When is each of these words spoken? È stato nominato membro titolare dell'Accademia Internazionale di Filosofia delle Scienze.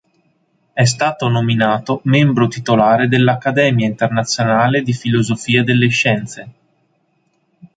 È 0.73 0.83
stato 0.83 1.27
nominato 1.27 2.01
membro 2.05 2.47
titolare 2.47 3.07
dell'Accademia 3.07 3.85
Internazionale 3.85 4.81
di 4.81 4.93
Filosofia 4.93 5.63
delle 5.63 5.89
Scienze. 5.89 6.51